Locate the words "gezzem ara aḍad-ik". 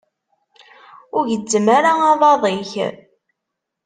1.31-2.71